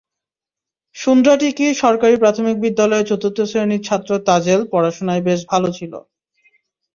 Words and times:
সুন্দ্রাটিকি 0.95 1.67
সরকারি 1.81 2.15
প্রাথমিক 2.17 2.55
বিদ্যালয়ের 2.61 3.09
চতুর্থ 3.11 3.37
শ্রেণির 3.49 3.85
ছাত্র 3.87 4.11
তাজেল 4.27 4.61
পড়াশোনায় 4.71 5.23
বেশ 5.27 5.39
ভালো 5.51 5.67
ছিল। 5.77 5.93